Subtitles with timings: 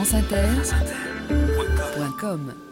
[0.00, 0.70] franceinter.com
[1.92, 2.69] Sur les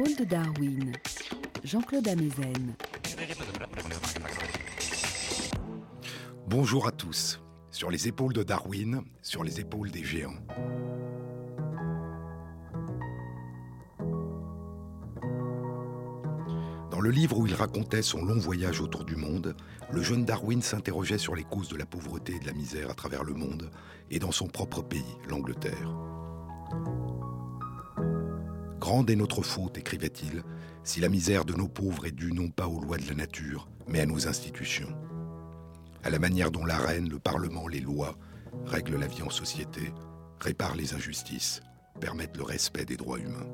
[0.00, 0.92] épaules de Darwin,
[1.62, 2.74] Jean-Claude Amezen.
[6.46, 7.38] Bonjour à tous.
[7.70, 10.38] Sur les épaules de Darwin, sur les épaules des géants.
[16.90, 19.54] Dans le livre où il racontait son long voyage autour du monde,
[19.92, 22.94] le jeune Darwin s'interrogeait sur les causes de la pauvreté et de la misère à
[22.94, 23.70] travers le monde
[24.10, 26.09] et dans son propre pays, l'Angleterre.
[28.90, 30.42] Grande est notre faute, écrivait-il,
[30.82, 33.68] si la misère de nos pauvres est due non pas aux lois de la nature,
[33.86, 34.92] mais à nos institutions.
[36.02, 38.18] À la manière dont la reine, le Parlement, les lois
[38.66, 39.92] règlent la vie en société,
[40.40, 41.60] réparent les injustices,
[42.00, 43.46] permettent le respect des droits humains.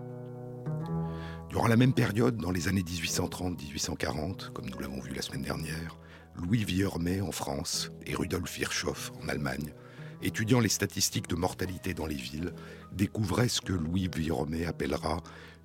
[1.51, 5.99] Durant la même période, dans les années 1830-1840, comme nous l'avons vu la semaine dernière,
[6.35, 9.75] Louis Vuillermet en France et Rudolf Virchow en Allemagne,
[10.23, 12.53] étudiant les statistiques de mortalité dans les villes,
[12.93, 15.23] découvraient ce que Louis Vuillermet appellera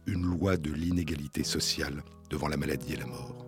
[0.07, 3.45] une loi de l'inégalité sociale devant la maladie et la mort.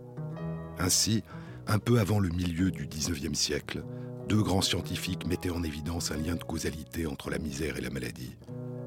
[0.77, 1.23] Ainsi,
[1.67, 3.83] un peu avant le milieu du XIXe siècle,
[4.27, 7.89] deux grands scientifiques mettaient en évidence un lien de causalité entre la misère et la
[7.89, 8.37] maladie.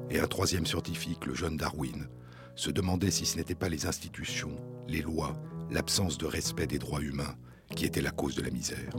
[0.09, 2.07] Et un troisième scientifique, le jeune Darwin,
[2.55, 4.57] se demandait si ce n'étaient pas les institutions,
[4.87, 5.35] les lois,
[5.69, 7.35] l'absence de respect des droits humains
[7.75, 8.93] qui étaient la cause de la misère.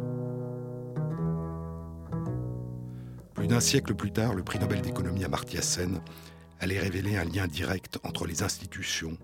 [3.39, 6.01] Plus d'un siècle plus tard, le prix Nobel d'économie Amartya Sen
[6.59, 9.17] allait révéler un lien direct entre les institutions,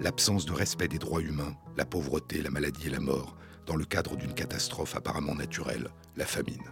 [0.00, 3.84] l'absence de respect des droits humains, la pauvreté, la maladie et la mort, dans le
[3.84, 6.64] cadre d'une catastrophe apparemment naturelle, la famine.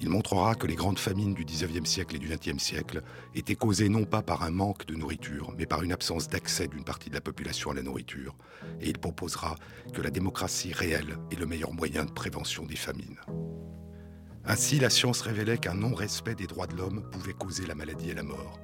[0.00, 3.02] Il montrera que les grandes famines du XIXe siècle et du XXe siècle
[3.34, 6.84] étaient causées non pas par un manque de nourriture, mais par une absence d'accès d'une
[6.84, 8.36] partie de la population à la nourriture.
[8.82, 9.56] Et il proposera
[9.94, 13.16] que la démocratie réelle est le meilleur moyen de prévention des famines.
[14.44, 18.14] Ainsi, la science révélait qu'un non-respect des droits de l'homme pouvait causer la maladie et
[18.14, 18.58] la mort.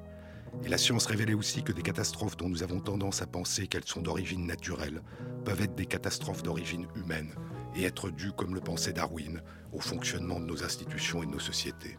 [0.64, 3.84] Et la science révélait aussi que des catastrophes dont nous avons tendance à penser qu'elles
[3.84, 5.02] sont d'origine naturelle
[5.44, 7.32] peuvent être des catastrophes d'origine humaine
[7.76, 9.40] et être dues, comme le pensait Darwin,
[9.72, 11.96] au fonctionnement de nos institutions et de nos sociétés.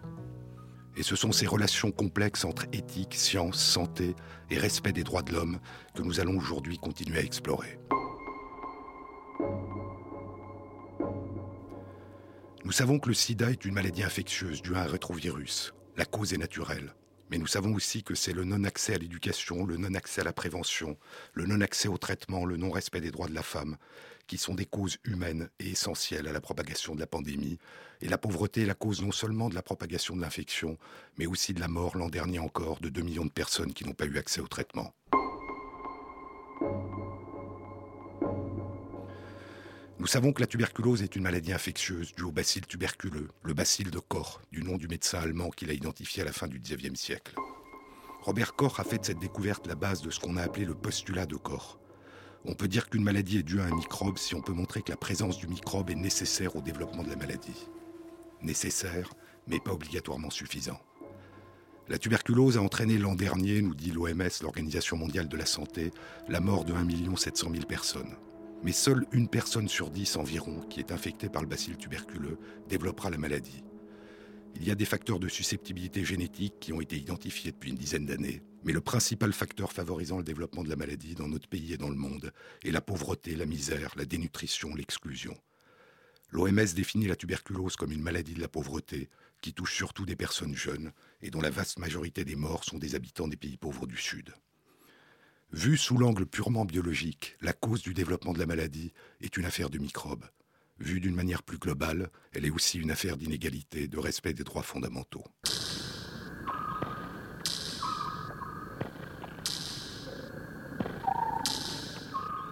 [0.97, 4.15] Et ce sont ces relations complexes entre éthique, science, santé
[4.49, 5.59] et respect des droits de l'homme
[5.95, 7.79] que nous allons aujourd'hui continuer à explorer.
[12.69, 15.73] Nous savons que le sida est une maladie infectieuse due à un rétrovirus.
[15.97, 16.93] La cause est naturelle.
[17.31, 20.95] Mais nous savons aussi que c'est le non-accès à l'éducation, le non-accès à la prévention,
[21.33, 23.77] le non-accès au traitement, le non-respect des droits de la femme,
[24.27, 27.57] qui sont des causes humaines et essentielles à la propagation de la pandémie.
[28.01, 30.77] Et la pauvreté est la cause non seulement de la propagation de l'infection,
[31.17, 33.93] mais aussi de la mort l'an dernier encore de 2 millions de personnes qui n'ont
[33.93, 34.93] pas eu accès au traitement.
[39.99, 43.91] Nous savons que la tuberculose est une maladie infectieuse due au bacille tuberculeux, le bacille
[43.91, 46.97] de Koch, du nom du médecin allemand qu'il a identifié à la fin du XIXe
[46.97, 47.35] siècle.
[48.21, 50.73] Robert Koch a fait de cette découverte la base de ce qu'on a appelé le
[50.73, 51.79] postulat de Koch.
[52.45, 54.89] On peut dire qu'une maladie est due à un microbe si on peut montrer que
[54.89, 57.67] la présence du microbe est nécessaire au développement de la maladie.
[58.41, 59.09] Nécessaire,
[59.47, 60.79] mais pas obligatoirement suffisant.
[61.89, 65.91] La tuberculose a entraîné l'an dernier, nous dit l'OMS, l'Organisation mondiale de la santé,
[66.29, 68.15] la mort de 1 700 000 personnes
[68.63, 72.37] mais seule une personne sur dix environ qui est infectée par le bacille tuberculeux
[72.67, 73.63] développera la maladie.
[74.55, 78.05] Il y a des facteurs de susceptibilité génétique qui ont été identifiés depuis une dizaine
[78.05, 81.77] d'années, mais le principal facteur favorisant le développement de la maladie dans notre pays et
[81.77, 82.33] dans le monde
[82.65, 85.37] est la pauvreté, la misère, la dénutrition, l'exclusion.
[86.31, 89.09] L'OMS définit la tuberculose comme une maladie de la pauvreté
[89.41, 90.91] qui touche surtout des personnes jeunes
[91.21, 94.33] et dont la vaste majorité des morts sont des habitants des pays pauvres du Sud.
[95.51, 99.71] Vue sous l'angle purement biologique, la cause du développement de la maladie est une affaire
[99.71, 100.25] de microbes.
[100.77, 104.61] Vue d'une manière plus globale, elle est aussi une affaire d'inégalité, de respect des droits
[104.61, 105.23] fondamentaux.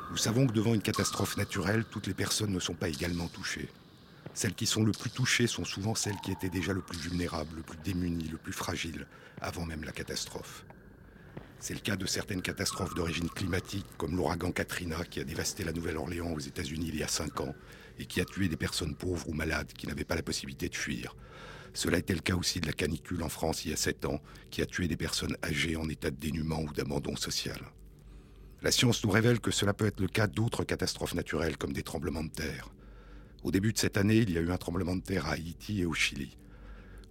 [0.09, 3.69] Nous savons que devant une catastrophe naturelle, toutes les personnes ne sont pas également touchées.
[4.33, 7.57] Celles qui sont le plus touchées sont souvent celles qui étaient déjà le plus vulnérables,
[7.57, 9.05] le plus démunies, le plus fragiles,
[9.39, 10.65] avant même la catastrophe.
[11.59, 15.73] C'est le cas de certaines catastrophes d'origine climatique, comme l'ouragan Katrina qui a dévasté la
[15.73, 17.55] Nouvelle-Orléans aux États-Unis il y a 5 ans
[17.97, 20.75] et qui a tué des personnes pauvres ou malades qui n'avaient pas la possibilité de
[20.75, 21.15] fuir.
[21.73, 24.21] Cela était le cas aussi de la canicule en France il y a 7 ans,
[24.51, 27.59] qui a tué des personnes âgées en état de dénuement ou d'abandon social.
[28.61, 31.83] La science nous révèle que cela peut être le cas d'autres catastrophes naturelles comme des
[31.83, 32.69] tremblements de terre.
[33.43, 35.81] Au début de cette année, il y a eu un tremblement de terre à Haïti
[35.81, 36.37] et au Chili.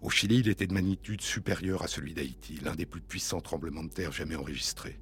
[0.02, 3.82] Au Chili, il était de magnitude supérieure à celui d'Haïti, l'un des plus puissants tremblements
[3.82, 4.98] de terre jamais enregistrés.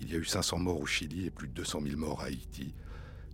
[0.00, 2.26] Il y a eu 500 morts au Chili et plus de 200 000 morts à
[2.26, 2.74] Haïti.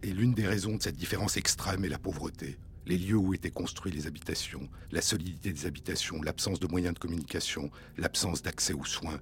[0.03, 2.59] Et l'une des raisons de cette différence extrême est la pauvreté.
[2.87, 6.99] Les lieux où étaient construites les habitations, la solidité des habitations, l'absence de moyens de
[6.99, 9.21] communication, l'absence d'accès aux soins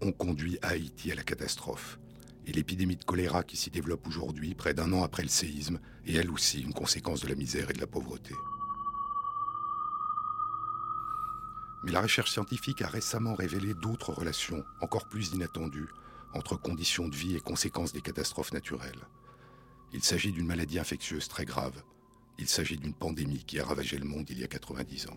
[0.00, 1.98] ont conduit Haïti à la catastrophe.
[2.46, 6.14] Et l'épidémie de choléra qui s'y développe aujourd'hui, près d'un an après le séisme, est
[6.14, 8.34] elle aussi une conséquence de la misère et de la pauvreté.
[11.82, 15.88] Mais la recherche scientifique a récemment révélé d'autres relations, encore plus inattendues,
[16.34, 19.06] entre conditions de vie et conséquences des catastrophes naturelles.
[19.92, 21.82] Il s'agit d'une maladie infectieuse très grave.
[22.38, 25.16] Il s'agit d'une pandémie qui a ravagé le monde il y a 90 ans.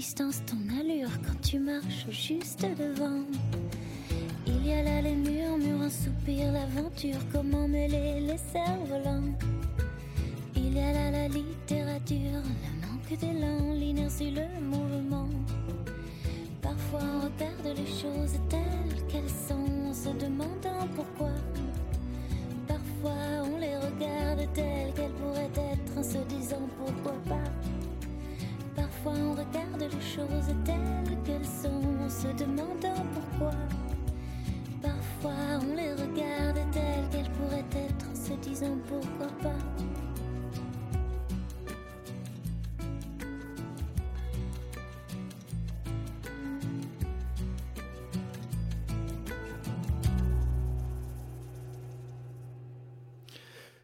[0.00, 2.99] Distances, ton allure quand tu marches juste devant.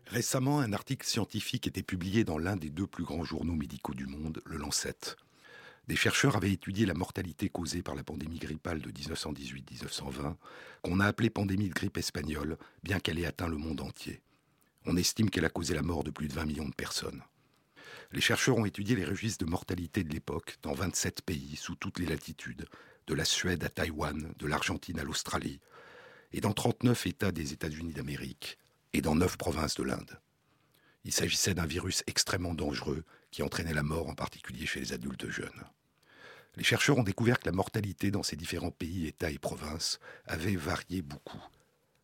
[0.09, 4.07] Récemment, un article scientifique était publié dans l'un des deux plus grands journaux médicaux du
[4.07, 5.17] monde, le Lancet.
[5.89, 10.37] Des chercheurs avaient étudié la mortalité causée par la pandémie grippale de 1918-1920,
[10.83, 14.21] qu'on a appelée pandémie de grippe espagnole, bien qu'elle ait atteint le monde entier.
[14.87, 17.23] On estime qu'elle a causé la mort de plus de 20 millions de personnes.
[18.13, 21.99] Les chercheurs ont étudié les registres de mortalité de l'époque dans 27 pays sous toutes
[21.99, 22.67] les latitudes,
[23.09, 25.61] de la Suède à Taïwan, de l'Argentine à l'Australie,
[26.33, 28.59] et dans 39 États des États-Unis d'Amérique,
[28.93, 30.21] et dans 9 provinces de l'Inde.
[31.05, 35.29] Il s'agissait d'un virus extrêmement dangereux qui entraînait la mort en particulier chez les adultes
[35.29, 35.65] jeunes.
[36.55, 40.57] Les chercheurs ont découvert que la mortalité dans ces différents pays, États et provinces avait
[40.57, 41.43] varié beaucoup.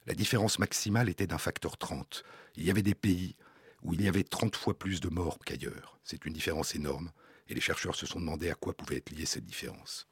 [0.07, 2.25] La différence maximale était d'un facteur 30.
[2.57, 3.37] Il y avait des pays
[3.83, 6.01] où il y avait 30 fois plus de morts qu'ailleurs.
[6.03, 7.13] C'est une différence énorme,
[7.49, 10.09] et les chercheurs se sont demandé à quoi pouvait être liée cette différence.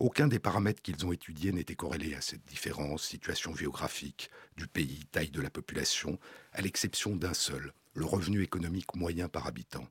[0.00, 5.06] Aucun des paramètres qu'ils ont étudiés n'était corrélé à cette différence, situation géographique, du pays,
[5.12, 6.18] taille de la population,
[6.52, 9.86] à l'exception d'un seul, le revenu économique moyen par habitant.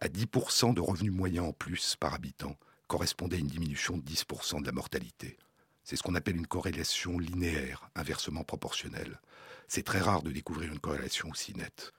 [0.00, 2.56] À 10% de revenus moyens en plus par habitant
[2.88, 5.36] correspondait une diminution de 10% de la mortalité.
[5.84, 9.20] C'est ce qu'on appelle une corrélation linéaire, inversement proportionnelle.
[9.68, 11.92] C'est très rare de découvrir une corrélation aussi nette.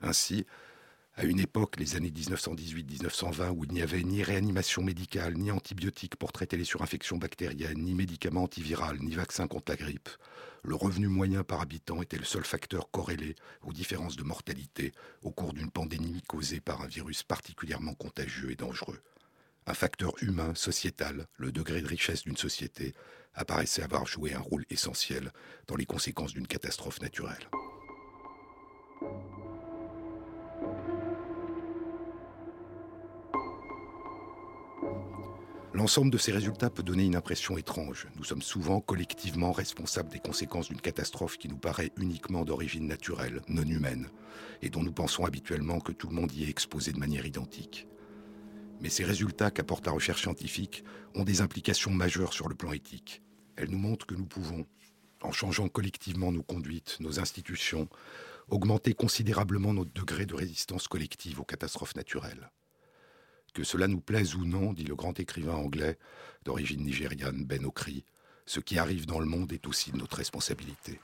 [0.00, 0.44] Ainsi,
[1.14, 6.16] à une époque, les années 1918-1920, où il n'y avait ni réanimation médicale, ni antibiotiques
[6.16, 10.08] pour traiter les surinfections bactériennes, ni médicaments antivirales, ni vaccins contre la grippe,
[10.62, 14.92] le revenu moyen par habitant était le seul facteur corrélé aux différences de mortalité
[15.22, 19.00] au cours d'une pandémie causée par un virus particulièrement contagieux et dangereux.
[19.70, 22.92] Un facteur humain, sociétal, le degré de richesse d'une société,
[23.34, 25.30] apparaissait avoir joué un rôle essentiel
[25.68, 27.48] dans les conséquences d'une catastrophe naturelle.
[35.72, 38.08] L'ensemble de ces résultats peut donner une impression étrange.
[38.16, 43.40] Nous sommes souvent collectivement responsables des conséquences d'une catastrophe qui nous paraît uniquement d'origine naturelle,
[43.46, 44.08] non humaine,
[44.62, 47.86] et dont nous pensons habituellement que tout le monde y est exposé de manière identique.
[48.80, 50.84] Mais ces résultats qu'apporte la recherche scientifique
[51.14, 53.22] ont des implications majeures sur le plan éthique.
[53.56, 54.66] Elles nous montrent que nous pouvons,
[55.22, 57.88] en changeant collectivement nos conduites, nos institutions,
[58.48, 62.50] augmenter considérablement notre degré de résistance collective aux catastrophes naturelles.
[63.52, 65.98] Que cela nous plaise ou non, dit le grand écrivain anglais
[66.44, 68.04] d'origine nigériane Ben Okri,
[68.46, 71.00] ce qui arrive dans le monde est aussi notre responsabilité.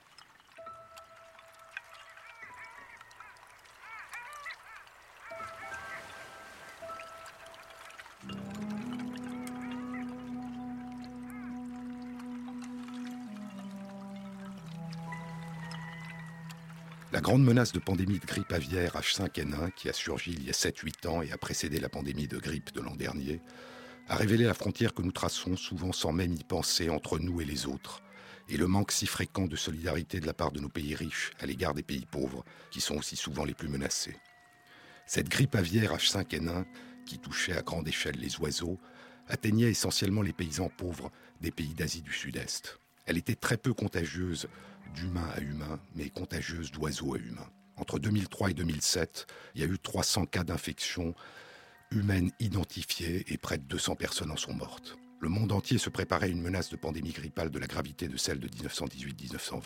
[17.17, 20.53] La grande menace de pandémie de grippe aviaire H5N1, qui a surgi il y a
[20.53, 23.41] 7-8 ans et a précédé la pandémie de grippe de l'an dernier,
[24.07, 27.45] a révélé la frontière que nous traçons souvent sans même y penser entre nous et
[27.45, 28.03] les autres,
[28.49, 31.47] et le manque si fréquent de solidarité de la part de nos pays riches à
[31.47, 34.15] l'égard des pays pauvres, qui sont aussi souvent les plus menacés.
[35.07, 36.65] Cette grippe aviaire H5N1,
[37.07, 38.77] qui touchait à grande échelle les oiseaux,
[39.27, 42.79] atteignait essentiellement les paysans pauvres des pays d'Asie du Sud-Est.
[43.07, 44.47] Elle était très peu contagieuse
[44.95, 47.49] d'humain à humain, mais contagieuse d'oiseau à humain.
[47.77, 51.13] Entre 2003 et 2007, il y a eu 300 cas d'infection
[51.91, 54.97] humaine identifiés et près de 200 personnes en sont mortes.
[55.19, 58.17] Le monde entier se préparait à une menace de pandémie grippale de la gravité de
[58.17, 59.61] celle de 1918-1920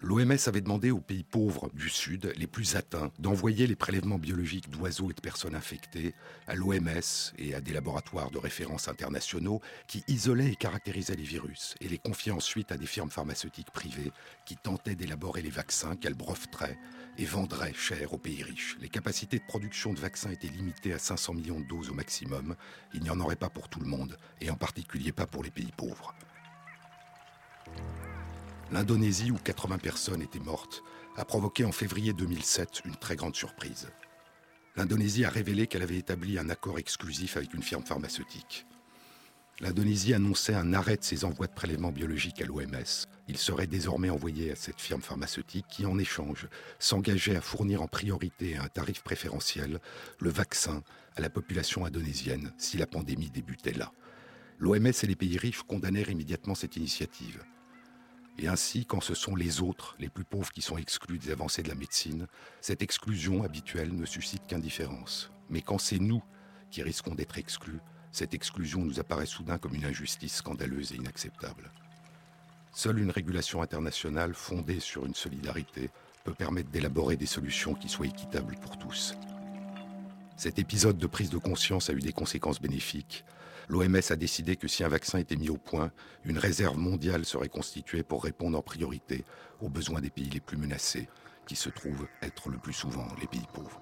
[0.00, 4.70] l'OMS avait demandé aux pays pauvres du Sud, les plus atteints, d'envoyer les prélèvements biologiques
[4.70, 6.14] d'oiseaux et de personnes infectées
[6.46, 11.74] à l'OMS et à des laboratoires de référence internationaux qui isolaient et caractérisaient les virus
[11.80, 14.12] et les confiaient ensuite à des firmes pharmaceutiques privées
[14.46, 16.78] qui tentaient d'élaborer les vaccins qu'elles breveteraient
[17.18, 18.76] et vendraient cher aux pays riches.
[18.80, 22.54] Les capacités de production de vaccins étaient limitées à 500 millions de doses au maximum.
[22.94, 25.50] Il n'y en aurait pas pour tout le monde, et en particulier pas pour les
[25.50, 26.14] pays pauvres.
[28.70, 30.82] L'Indonésie, où 80 personnes étaient mortes,
[31.16, 33.88] a provoqué en février 2007 une très grande surprise.
[34.76, 38.66] L'Indonésie a révélé qu'elle avait établi un accord exclusif avec une firme pharmaceutique.
[39.60, 43.06] L'Indonésie annonçait un arrêt de ses envois de prélèvements biologiques à l'OMS.
[43.26, 46.46] Il serait désormais envoyé à cette firme pharmaceutique qui, en échange,
[46.78, 49.80] s'engageait à fournir en priorité à un tarif préférentiel
[50.20, 50.82] le vaccin
[51.16, 53.92] à la population indonésienne si la pandémie débutait là.
[54.58, 57.42] L'OMS et les pays riches condamnèrent immédiatement cette initiative.
[58.38, 61.64] Et ainsi, quand ce sont les autres, les plus pauvres, qui sont exclus des avancées
[61.64, 62.28] de la médecine,
[62.60, 65.32] cette exclusion habituelle ne suscite qu'indifférence.
[65.50, 66.22] Mais quand c'est nous
[66.70, 67.80] qui risquons d'être exclus,
[68.12, 71.72] cette exclusion nous apparaît soudain comme une injustice scandaleuse et inacceptable.
[72.72, 75.90] Seule une régulation internationale fondée sur une solidarité
[76.22, 79.14] peut permettre d'élaborer des solutions qui soient équitables pour tous.
[80.36, 83.24] Cet épisode de prise de conscience a eu des conséquences bénéfiques,
[83.68, 85.92] l'OMS a décidé que si un vaccin était mis au point,
[86.24, 89.24] une réserve mondiale serait constituée pour répondre en priorité
[89.60, 91.08] aux besoins des pays les plus menacés,
[91.46, 93.80] qui se trouvent être le plus souvent les pays pauvres.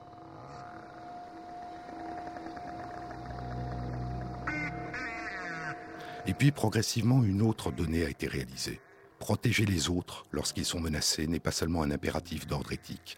[6.26, 8.80] Et puis progressivement, une autre donnée a été réalisée.
[9.20, 13.16] Protéger les autres lorsqu'ils sont menacés n'est pas seulement un impératif d'ordre éthique,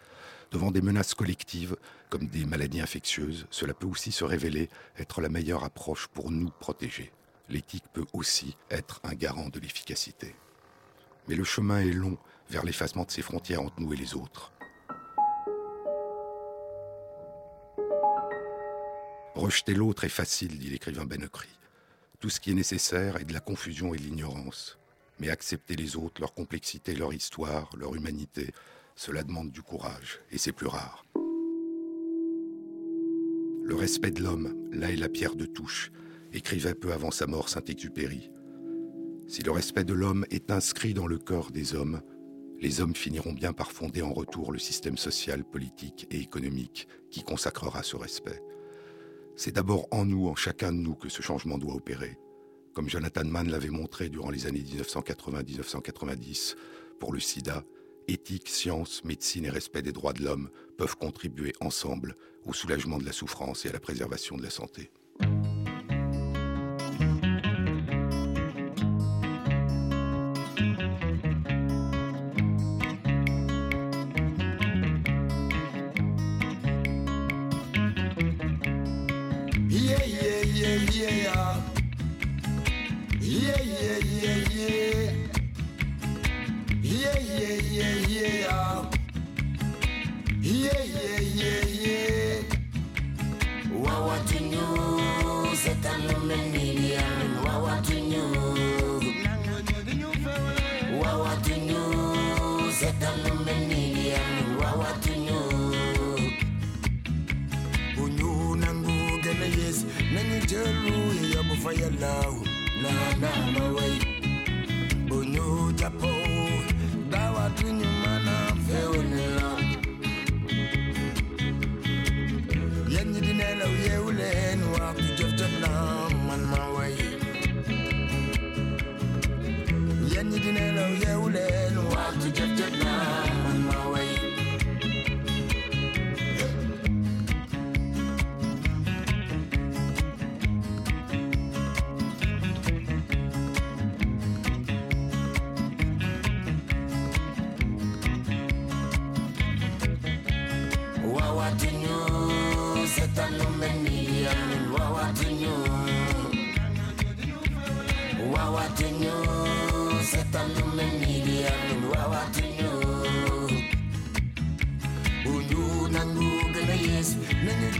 [0.51, 1.77] Devant des menaces collectives,
[2.09, 6.49] comme des maladies infectieuses, cela peut aussi se révéler être la meilleure approche pour nous
[6.49, 7.11] protéger.
[7.49, 10.35] L'éthique peut aussi être un garant de l'efficacité.
[11.27, 12.17] Mais le chemin est long
[12.49, 14.51] vers l'effacement de ces frontières entre nous et les autres.
[19.35, 21.47] Rejeter l'autre est facile, dit l'écrivain Benekri.
[22.19, 24.79] Tout ce qui est nécessaire est de la confusion et de l'ignorance.
[25.19, 28.51] Mais accepter les autres, leur complexité, leur histoire, leur humanité,
[28.99, 31.05] cela demande du courage, et c'est plus rare.
[33.63, 35.89] Le respect de l'homme, là est la pierre de touche,
[36.33, 38.29] écrivait peu avant sa mort Saint-Exupéry.
[39.25, 42.01] Si le respect de l'homme est inscrit dans le corps des hommes,
[42.59, 47.23] les hommes finiront bien par fonder en retour le système social, politique et économique qui
[47.23, 48.43] consacrera ce respect.
[49.37, 52.17] C'est d'abord en nous, en chacun de nous, que ce changement doit opérer,
[52.73, 56.57] comme Jonathan Mann l'avait montré durant les années 1980-1990
[56.99, 57.63] pour le sida
[58.07, 62.15] éthique, science, médecine et respect des droits de l'homme peuvent contribuer ensemble
[62.45, 64.91] au soulagement de la souffrance et à la préservation de la santé.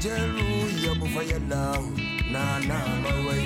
[0.01, 1.89] jeruya buvaya nawe
[2.31, 3.37] nta nama we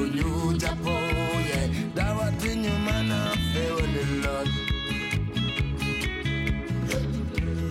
[0.00, 1.60] uyu ujya apoye
[1.92, 4.54] ndabata inyuma nafewe nirori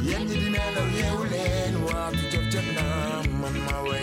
[0.08, 4.00] yendiri nalo yewulen watujabya namama we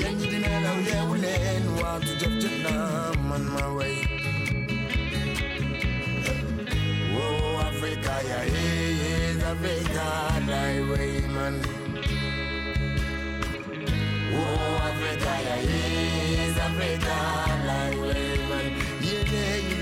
[0.00, 3.88] yendiri nalo yewulen watujabya namama we
[7.14, 8.93] wo afrika yahe
[9.54, 10.40] Africa,
[11.32, 11.60] man.
[14.34, 17.14] Oh, Africa, yeah, is Africa,
[17.68, 18.48] highwayman.
[18.48, 18.72] man.
[19.00, 19.73] yeah, yeah.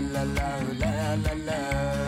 [0.00, 0.50] la la
[0.80, 2.01] la la la.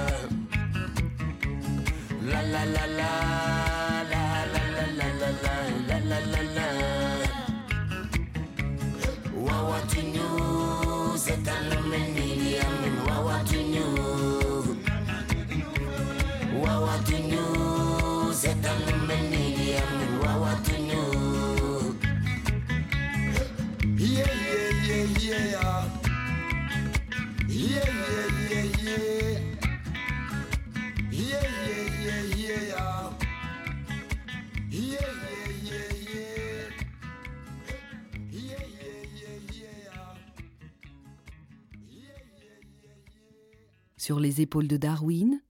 [44.04, 45.40] Sur les épaules de Darwin,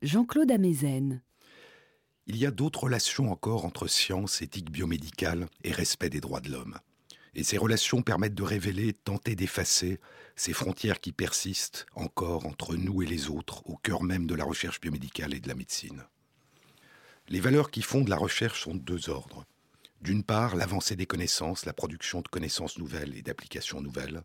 [0.00, 1.20] Jean-Claude Amezen.
[2.26, 6.50] Il y a d'autres relations encore entre science, éthique biomédicale et respect des droits de
[6.50, 6.78] l'homme.
[7.34, 10.00] Et ces relations permettent de révéler, tenter d'effacer
[10.34, 14.44] ces frontières qui persistent encore entre nous et les autres au cœur même de la
[14.44, 16.04] recherche biomédicale et de la médecine.
[17.28, 19.44] Les valeurs qui fondent la recherche sont de deux ordres.
[20.00, 24.22] D'une part, l'avancée des connaissances, la production de connaissances nouvelles et d'applications nouvelles,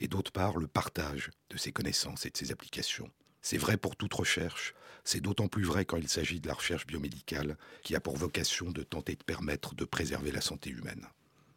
[0.00, 3.10] et d'autre part le partage de ces connaissances et de ces applications.
[3.42, 6.86] C'est vrai pour toute recherche, c'est d'autant plus vrai quand il s'agit de la recherche
[6.86, 11.06] biomédicale qui a pour vocation de tenter de permettre de préserver la santé humaine.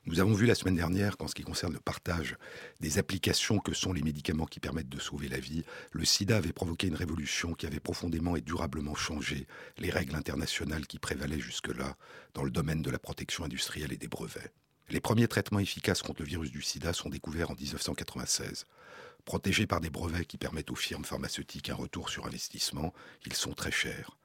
[0.06, 2.36] Nous avons vu la semaine dernière qu'en ce qui concerne le partage
[2.80, 6.54] des applications que sont les médicaments qui permettent de sauver la vie, le sida avait
[6.54, 9.45] provoqué une révolution qui avait profondément et durablement changé
[9.77, 11.97] les règles internationales qui prévalaient jusque-là
[12.34, 14.51] dans le domaine de la protection industrielle et des brevets.
[14.91, 18.65] Les premiers traitements efficaces contre le virus du sida sont découverts en 1996.
[19.23, 22.93] Protégés par des brevets qui permettent aux firmes pharmaceutiques un retour sur investissement,
[23.25, 24.17] ils sont très chers.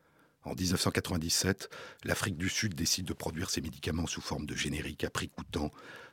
[0.43, 1.71] En 1997,
[2.03, 5.71] l'Afrique du Sud décide de produire ces médicaments sous forme de génériques à prix coûtant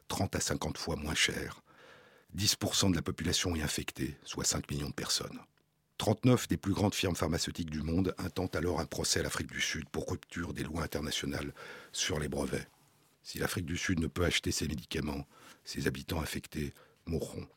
[0.07, 1.63] 30 à 50 fois moins cher.
[2.37, 5.39] 10% de la population est infectée, soit 5 millions de personnes.
[5.97, 9.61] 39 des plus grandes firmes pharmaceutiques du monde intentent alors un procès à l'Afrique du
[9.61, 11.55] Sud pour rupture des lois internationales
[11.91, 12.67] sur les brevets.
[13.23, 15.25] Si l'Afrique du Sud ne peut acheter ces médicaments,
[15.63, 16.73] ses habitants infectés
[17.05, 17.47] mourront.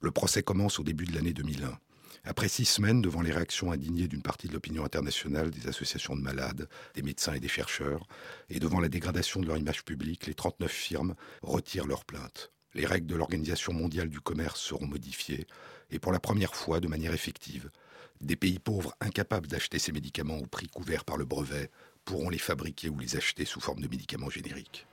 [0.00, 1.78] Le procès commence au début de l'année 2001.
[2.24, 6.20] Après six semaines, devant les réactions indignées d'une partie de l'opinion internationale, des associations de
[6.20, 8.06] malades, des médecins et des chercheurs,
[8.50, 12.52] et devant la dégradation de leur image publique, les 39 firmes retirent leurs plaintes.
[12.74, 15.46] Les règles de l'Organisation mondiale du commerce seront modifiées,
[15.90, 17.70] et pour la première fois de manière effective,
[18.20, 21.70] des pays pauvres incapables d'acheter ces médicaments au prix couvert par le brevet
[22.06, 24.86] pourront les fabriquer ou les acheter sous forme de médicaments génériques.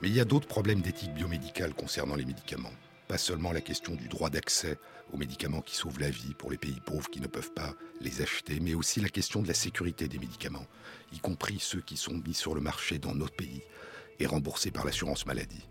[0.00, 2.70] Mais il y a d'autres problèmes d'éthique biomédicale concernant les médicaments.
[3.08, 4.78] Pas seulement la question du droit d'accès
[5.14, 8.20] aux médicaments qui sauvent la vie pour les pays pauvres qui ne peuvent pas les
[8.20, 10.66] acheter, mais aussi la question de la sécurité des médicaments,
[11.14, 13.62] y compris ceux qui sont mis sur le marché dans notre pays
[14.18, 15.66] et remboursés par l'assurance maladie.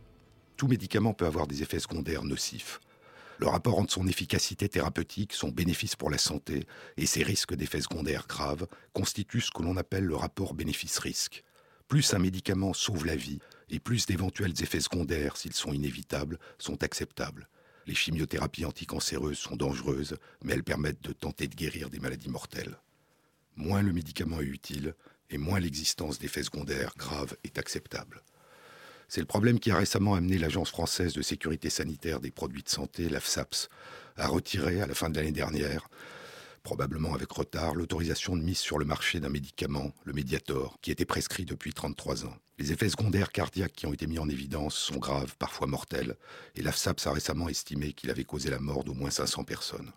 [0.58, 2.80] Tout médicament peut avoir des effets secondaires nocifs.
[3.38, 6.65] Le rapport entre son efficacité thérapeutique, son bénéfice pour la santé
[6.97, 11.43] et ses risques d'effets secondaires graves constitue ce que l'on appelle le rapport bénéfice-risque.
[11.88, 13.38] Plus un médicament sauve la vie,
[13.69, 17.47] et plus d'éventuels effets secondaires, s'ils sont inévitables, sont acceptables.
[17.86, 22.77] Les chimiothérapies anticancéreuses sont dangereuses, mais elles permettent de tenter de guérir des maladies mortelles.
[23.56, 24.93] Moins le médicament est utile,
[25.30, 28.23] et moins l'existence d'effets secondaires graves est acceptable.
[29.10, 32.69] C'est le problème qui a récemment amené l'Agence française de sécurité sanitaire des produits de
[32.69, 33.69] santé, l'AFSAPS,
[34.17, 35.88] à retirer, à la fin de l'année dernière,
[36.63, 41.06] probablement avec retard, l'autorisation de mise sur le marché d'un médicament, le Mediator, qui était
[41.06, 42.36] prescrit depuis 33 ans.
[42.60, 46.17] Les effets secondaires cardiaques qui ont été mis en évidence sont graves, parfois mortels,
[46.56, 49.91] et l'AFSAPS a récemment estimé qu'il avait causé la mort d'au moins 500 personnes.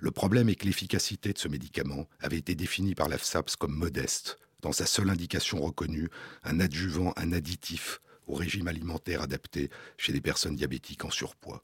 [0.00, 4.38] Le problème est que l'efficacité de ce médicament avait été définie par l'AFSAPS comme modeste,
[4.62, 6.08] dans sa seule indication reconnue,
[6.42, 11.62] un adjuvant, un additif au régime alimentaire adapté chez des personnes diabétiques en surpoids.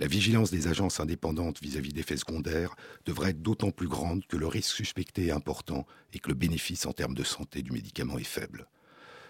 [0.00, 4.46] La vigilance des agences indépendantes vis-à-vis d'effets secondaires devrait être d'autant plus grande que le
[4.46, 8.24] risque suspecté est important et que le bénéfice en termes de santé du médicament est
[8.24, 8.66] faible.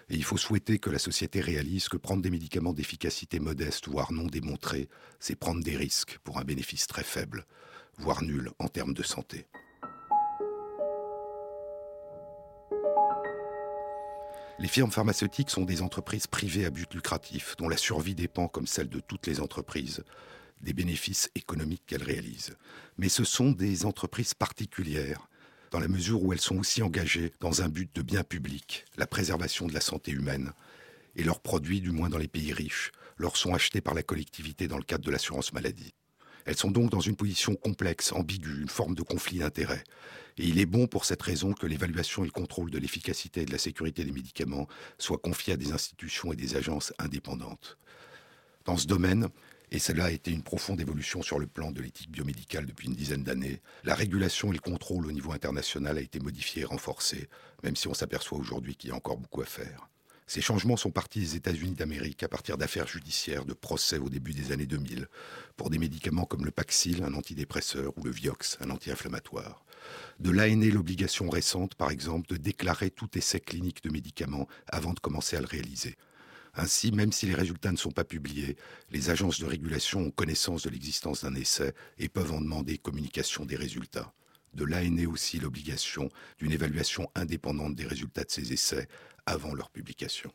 [0.09, 4.11] Et il faut souhaiter que la société réalise que prendre des médicaments d'efficacité modeste, voire
[4.11, 4.87] non démontrés,
[5.19, 7.45] c'est prendre des risques pour un bénéfice très faible,
[7.97, 9.47] voire nul en termes de santé.
[14.57, 18.67] Les firmes pharmaceutiques sont des entreprises privées à but lucratif, dont la survie dépend, comme
[18.67, 20.03] celle de toutes les entreprises,
[20.61, 22.55] des bénéfices économiques qu'elles réalisent.
[22.97, 25.27] Mais ce sont des entreprises particulières,
[25.71, 29.07] dans la mesure où elles sont aussi engagées dans un but de bien public, la
[29.07, 30.51] préservation de la santé humaine,
[31.15, 34.67] et leurs produits, du moins dans les pays riches, leur sont achetés par la collectivité
[34.67, 35.93] dans le cadre de l'assurance maladie.
[36.45, 39.83] Elles sont donc dans une position complexe, ambiguë, une forme de conflit d'intérêts.
[40.37, 43.45] Et il est bon pour cette raison que l'évaluation et le contrôle de l'efficacité et
[43.45, 44.67] de la sécurité des médicaments
[44.99, 47.77] soient confiés à des institutions et des agences indépendantes.
[48.65, 49.29] Dans ce domaine,
[49.71, 52.95] et cela a été une profonde évolution sur le plan de l'éthique biomédicale depuis une
[52.95, 53.61] dizaine d'années.
[53.83, 57.29] La régulation et le contrôle au niveau international a été modifié et renforcé,
[57.63, 59.89] même si on s'aperçoit aujourd'hui qu'il y a encore beaucoup à faire.
[60.27, 64.33] Ces changements sont partis des États-Unis d'Amérique à partir d'affaires judiciaires, de procès au début
[64.33, 65.07] des années 2000,
[65.55, 69.63] pour des médicaments comme le Paxil, un antidépresseur, ou le Vioxx, un anti-inflammatoire.
[70.19, 74.47] De là est née l'obligation récente, par exemple, de déclarer tout essai clinique de médicaments
[74.67, 75.95] avant de commencer à le réaliser.
[76.57, 78.55] Ainsi, même si les résultats ne sont pas publiés,
[78.89, 83.45] les agences de régulation ont connaissance de l'existence d'un essai et peuvent en demander communication
[83.45, 84.13] des résultats.
[84.53, 88.87] De là est née aussi l'obligation d'une évaluation indépendante des résultats de ces essais
[89.25, 90.31] avant leur publication.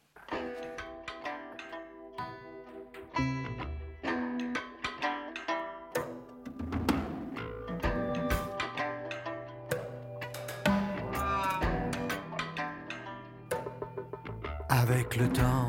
[14.69, 15.69] Avec le temps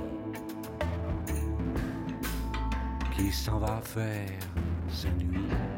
[3.21, 4.39] qui s'en va faire
[4.89, 5.70] sa nuit.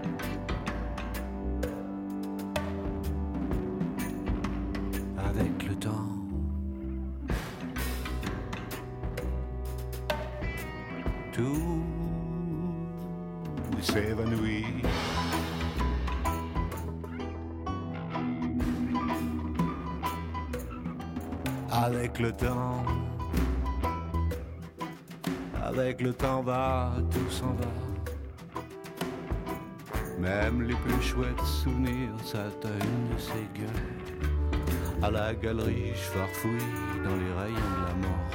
[36.13, 36.59] Farfouille
[37.03, 38.29] dans les rayons de la mort.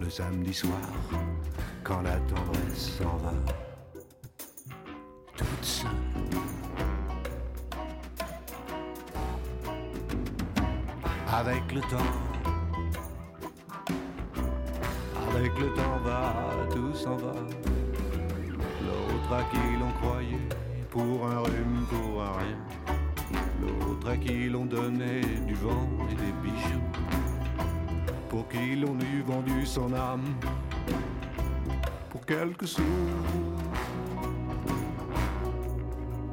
[0.00, 0.80] Le samedi soir,
[1.84, 3.34] quand la tendresse s'en va,
[5.36, 5.90] toute seule.
[11.30, 12.29] Avec le temps,
[28.30, 30.22] Pour qui l'on eût vendu son âme
[32.10, 32.82] pour quelques sous.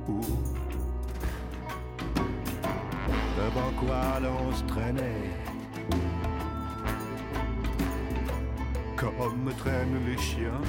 [0.08, 0.22] Ou
[3.38, 5.32] devant quoi l'on se traînait
[8.96, 10.62] comme traînent les chiens.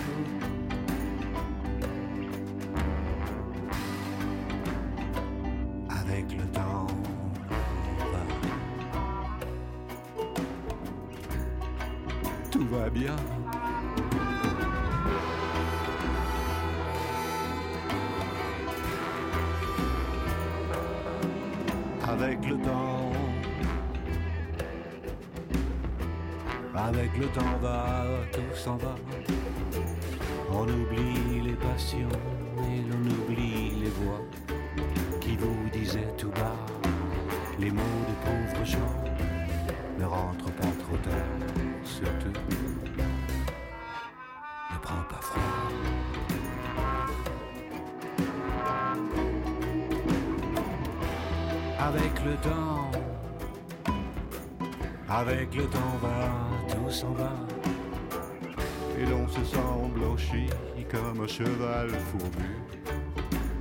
[61.39, 62.51] Cheval fourbu.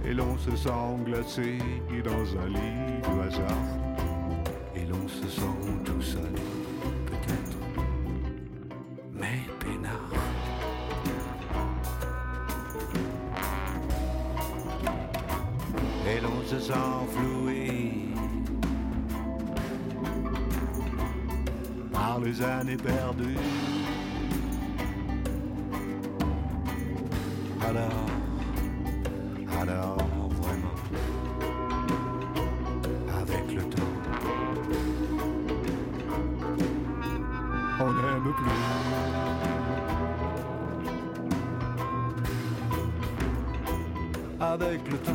[0.03, 1.59] Et l'on se sent glacé
[2.03, 3.67] dans un lit de hasard.
[4.75, 6.33] Et l'on se sent tout seul,
[7.05, 7.57] peut-être,
[9.13, 10.13] mais peinard.
[16.07, 16.73] Et l'on se sent
[17.11, 17.93] floué
[21.93, 23.37] par les années perdues.
[27.67, 28.05] Alors,
[29.61, 29.97] alors
[30.41, 30.75] vraiment,
[33.19, 33.93] avec le temps,
[37.81, 38.57] on n'aime plus.
[44.39, 45.11] Avec le temps,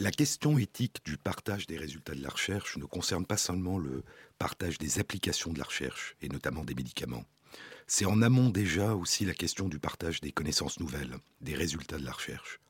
[0.00, 4.02] La question éthique du partage des résultats de la recherche ne concerne pas seulement le
[4.38, 7.26] partage des applications de la recherche, et notamment des médicaments.
[7.86, 12.06] C'est en amont déjà aussi la question du partage des connaissances nouvelles, des résultats de
[12.06, 12.60] la recherche.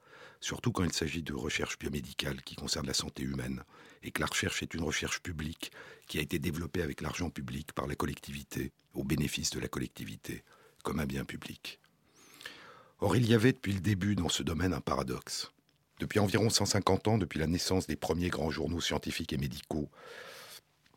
[0.41, 3.63] Surtout quand il s'agit de recherche biomédicale qui concerne la santé humaine,
[4.03, 5.71] et que la recherche est une recherche publique
[6.09, 10.43] qui a été développée avec l'argent public par la collectivité, au bénéfice de la collectivité,
[10.83, 11.79] comme un bien public.
[12.99, 15.53] Or, il y avait depuis le début dans ce domaine un paradoxe.
[16.01, 19.91] Depuis environ 150 ans, depuis la naissance des premiers grands journaux scientifiques et médicaux,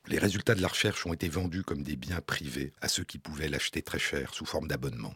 [0.07, 3.19] les résultats de la recherche ont été vendus comme des biens privés à ceux qui
[3.19, 5.13] pouvaient l'acheter très cher sous forme d'abonnement.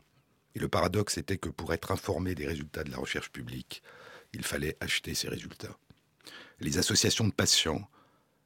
[0.56, 3.82] Et le paradoxe était que pour être informé des résultats de la recherche publique,
[4.34, 5.78] il fallait acheter ces résultats.
[6.60, 7.90] Les associations de patients,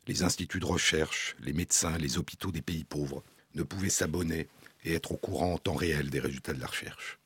[0.06, 3.24] les instituts de recherche, les médecins, les hôpitaux des pays pauvres
[3.56, 4.48] ne pouvaient s'abonner
[4.84, 7.18] et être au courant en temps réel des résultats de la recherche.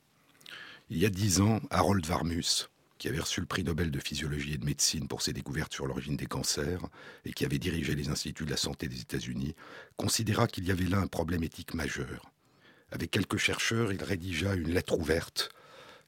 [0.89, 4.53] Il y a dix ans, Harold Varmus, qui avait reçu le prix Nobel de physiologie
[4.53, 6.81] et de médecine pour ses découvertes sur l'origine des cancers
[7.25, 9.55] et qui avait dirigé les instituts de la santé des États-Unis,
[9.97, 12.31] considéra qu'il y avait là un problème éthique majeur.
[12.91, 15.49] Avec quelques chercheurs, il rédigea une lettre ouverte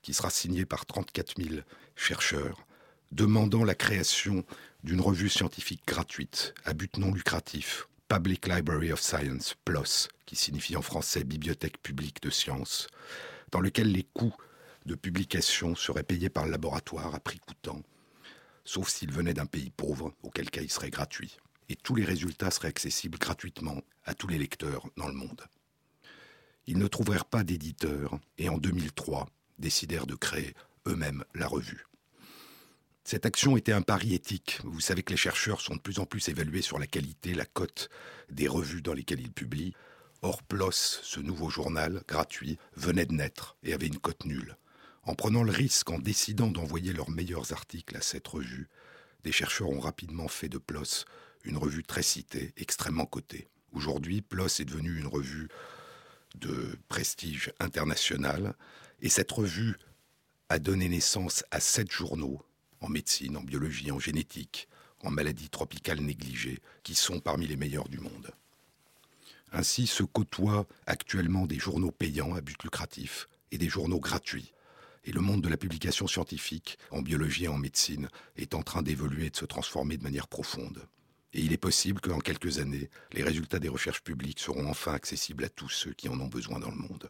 [0.02, 1.56] qui sera signée par 34 000
[1.96, 2.66] chercheurs,
[3.12, 4.46] demandant la création
[4.84, 10.78] d'une revue scientifique gratuite à but non lucratif, Public Library of Science, PLOS, qui signifie
[10.78, 12.88] en français Bibliothèque publique de sciences,
[13.52, 14.36] dans lequel les coûts
[14.88, 17.84] de publication serait payé par le laboratoire à prix coûtant,
[18.64, 21.38] sauf s'il venait d'un pays pauvre, auquel cas il serait gratuit.
[21.70, 25.44] Et tous les résultats seraient accessibles gratuitement à tous les lecteurs dans le monde.
[26.66, 29.28] Ils ne trouvèrent pas d'éditeurs et en 2003
[29.60, 30.54] décidèrent de créer
[30.86, 31.86] eux-mêmes la revue.
[33.04, 34.60] Cette action était un pari éthique.
[34.64, 37.46] Vous savez que les chercheurs sont de plus en plus évalués sur la qualité, la
[37.46, 37.90] cote
[38.30, 39.74] des revues dans lesquelles ils publient.
[40.22, 44.58] Or, PLOS, ce nouveau journal gratuit, venait de naître et avait une cote nulle.
[45.08, 48.68] En prenant le risque, en décidant d'envoyer leurs meilleurs articles à cette revue,
[49.24, 51.06] des chercheurs ont rapidement fait de PLOS
[51.46, 53.48] une revue très citée, extrêmement cotée.
[53.72, 55.48] Aujourd'hui, PLOS est devenue une revue
[56.36, 58.54] de prestige international,
[59.02, 59.78] et cette revue
[60.50, 62.42] a donné naissance à sept journaux
[62.82, 64.68] en médecine, en biologie, en génétique,
[65.00, 68.32] en maladies tropicales négligées, qui sont parmi les meilleurs du monde.
[69.54, 74.52] Ainsi se côtoient actuellement des journaux payants à but lucratif et des journaux gratuits
[75.08, 78.84] et le monde de la publication scientifique, en biologie et en médecine, est en train
[78.84, 80.86] d'évoluer et de se transformer de manière profonde.
[81.34, 85.46] Et il est possible qu'en quelques années, les résultats des recherches publiques seront enfin accessibles
[85.46, 87.10] à tous ceux qui en ont besoin dans le monde.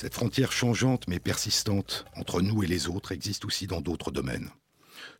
[0.00, 4.48] Cette frontière changeante mais persistante entre nous et les autres existe aussi dans d'autres domaines.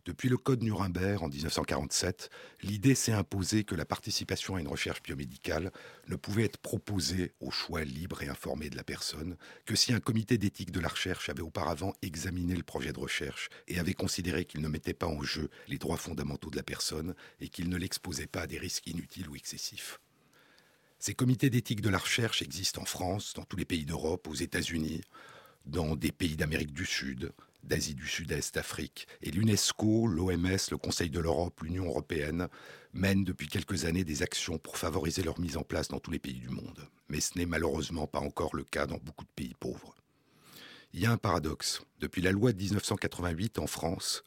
[0.05, 2.29] Depuis le Code Nuremberg en 1947,
[2.61, 5.73] l'idée s'est imposée que la participation à une recherche biomédicale
[6.07, 9.99] ne pouvait être proposée au choix libre et informé de la personne que si un
[9.99, 14.45] comité d'éthique de la recherche avait auparavant examiné le projet de recherche et avait considéré
[14.45, 17.75] qu'il ne mettait pas en jeu les droits fondamentaux de la personne et qu'il ne
[17.75, 19.99] l'exposait pas à des risques inutiles ou excessifs.
[21.01, 24.33] Ces comités d'éthique de la recherche existent en France, dans tous les pays d'Europe, aux
[24.33, 24.99] États-Unis,
[25.65, 27.31] dans des pays d'Amérique du Sud,
[27.63, 29.07] d'Asie du Sud-Est, Afrique.
[29.21, 32.49] Et l'UNESCO, l'OMS, le Conseil de l'Europe, l'Union européenne
[32.91, 36.19] mènent depuis quelques années des actions pour favoriser leur mise en place dans tous les
[36.19, 36.89] pays du monde.
[37.07, 39.95] Mais ce n'est malheureusement pas encore le cas dans beaucoup de pays pauvres.
[40.91, 41.81] Il y a un paradoxe.
[42.01, 44.23] Depuis la loi de 1988 en France,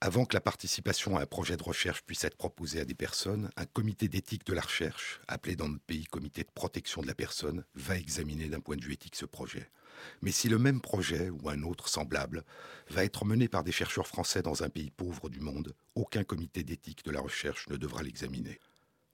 [0.00, 3.50] avant que la participation à un projet de recherche puisse être proposée à des personnes,
[3.56, 7.14] un comité d'éthique de la recherche, appelé dans notre pays comité de protection de la
[7.14, 9.70] personne, va examiner d'un point de vue éthique ce projet.
[10.20, 12.44] Mais si le même projet ou un autre semblable
[12.90, 16.62] va être mené par des chercheurs français dans un pays pauvre du monde, aucun comité
[16.62, 18.60] d'éthique de la recherche ne devra l'examiner.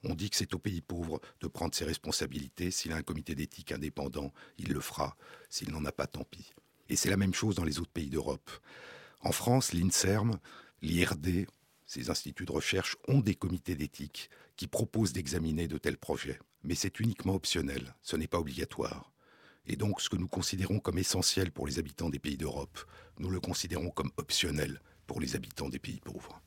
[0.03, 2.72] On dit que c'est au pays pauvre de prendre ses responsabilités.
[2.72, 5.16] S'il a un comité d'éthique indépendant, il le fera.
[5.49, 6.53] S'il n'en a pas, tant pis.
[6.89, 8.51] Et c'est la même chose dans les autres pays d'Europe.
[9.20, 10.41] En France, l'INSERM
[10.83, 11.47] l'IRD,
[11.87, 16.39] ces instituts de recherche, ont des comités d'éthique qui proposent d'examiner de tels projets.
[16.64, 19.12] Mais c'est uniquement optionnel, ce n'est pas obligatoire.
[19.66, 22.78] Et donc ce que nous considérons comme essentiel pour les habitants des pays d'Europe,
[23.18, 26.43] nous le considérons comme optionnel pour les habitants des pays pauvres.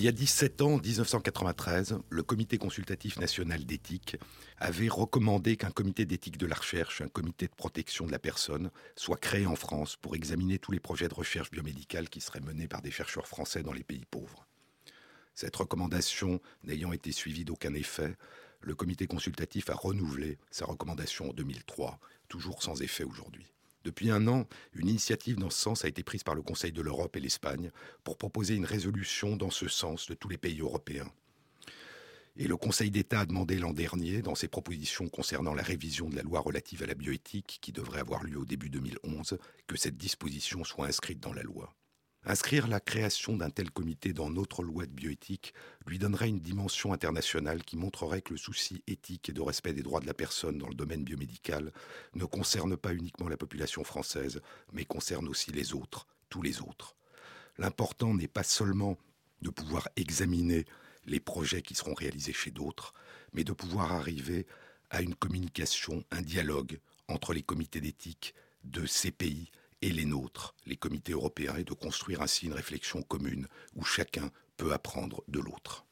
[0.00, 4.16] Il y a 17 ans, en 1993, le Comité consultatif national d'éthique
[4.56, 8.70] avait recommandé qu'un comité d'éthique de la recherche, un comité de protection de la personne,
[8.96, 12.66] soit créé en France pour examiner tous les projets de recherche biomédicale qui seraient menés
[12.66, 14.46] par des chercheurs français dans les pays pauvres.
[15.34, 18.16] Cette recommandation n'ayant été suivie d'aucun effet,
[18.62, 23.52] le comité consultatif a renouvelé sa recommandation en 2003, toujours sans effet aujourd'hui.
[23.84, 26.82] Depuis un an, une initiative dans ce sens a été prise par le Conseil de
[26.82, 27.70] l'Europe et l'Espagne
[28.04, 31.10] pour proposer une résolution dans ce sens de tous les pays européens.
[32.36, 36.16] Et le Conseil d'État a demandé l'an dernier, dans ses propositions concernant la révision de
[36.16, 39.96] la loi relative à la bioéthique, qui devrait avoir lieu au début 2011, que cette
[39.96, 41.74] disposition soit inscrite dans la loi.
[42.26, 45.54] Inscrire la création d'un tel comité dans notre loi de bioéthique
[45.86, 49.82] lui donnerait une dimension internationale qui montrerait que le souci éthique et de respect des
[49.82, 51.72] droits de la personne dans le domaine biomédical
[52.14, 54.42] ne concerne pas uniquement la population française,
[54.72, 56.94] mais concerne aussi les autres, tous les autres.
[57.56, 58.98] L'important n'est pas seulement
[59.40, 60.66] de pouvoir examiner
[61.06, 62.92] les projets qui seront réalisés chez d'autres,
[63.32, 64.46] mais de pouvoir arriver
[64.90, 69.50] à une communication, un dialogue entre les comités d'éthique de ces pays
[69.82, 74.30] et les nôtres, les comités européens, et de construire ainsi une réflexion commune où chacun
[74.56, 75.86] peut apprendre de l'autre.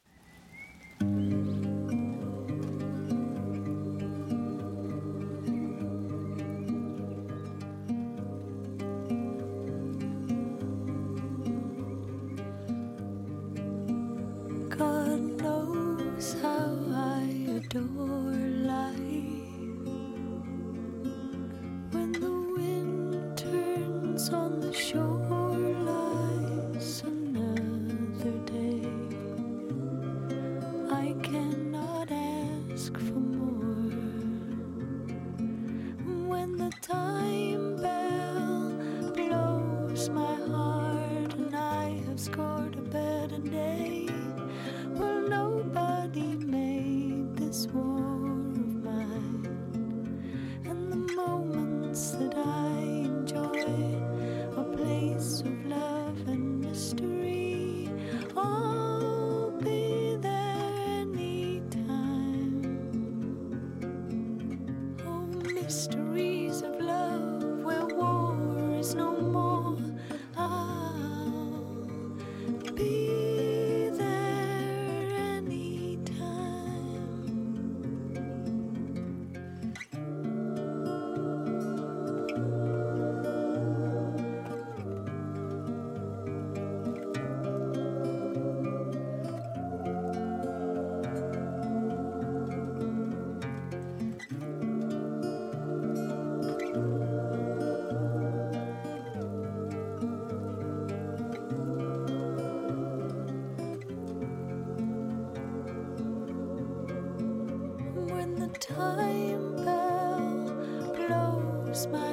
[108.60, 112.07] time bell blows my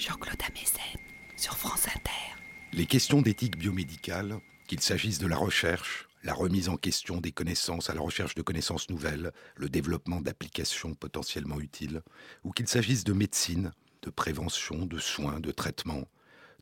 [0.00, 0.98] Jean-Claude Amezen
[1.36, 2.34] sur France Inter.
[2.72, 7.90] Les questions d'éthique biomédicale, qu'il s'agisse de la recherche, la remise en question des connaissances
[7.90, 12.00] à la recherche de connaissances nouvelles, le développement d'applications potentiellement utiles,
[12.44, 16.08] ou qu'il s'agisse de médecine, de prévention, de soins, de traitement,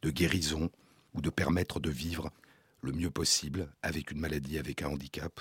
[0.03, 0.69] de guérison
[1.15, 2.33] ou de permettre de vivre
[2.83, 5.41] le mieux possible avec une maladie, avec un handicap.